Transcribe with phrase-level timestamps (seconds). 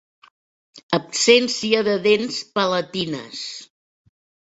[0.97, 3.43] Absència de dents palatines.